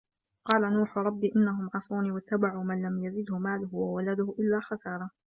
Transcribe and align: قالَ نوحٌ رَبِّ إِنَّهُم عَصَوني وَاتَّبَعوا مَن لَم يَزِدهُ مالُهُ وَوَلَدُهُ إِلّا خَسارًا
قالَ 0.45 0.73
نوحٌ 0.73 0.97
رَبِّ 0.97 1.23
إِنَّهُم 1.35 1.69
عَصَوني 1.73 2.11
وَاتَّبَعوا 2.11 2.63
مَن 2.63 2.81
لَم 2.81 3.03
يَزِدهُ 3.05 3.37
مالُهُ 3.37 3.75
وَوَلَدُهُ 3.75 4.35
إِلّا 4.39 4.59
خَسارًا 4.61 5.09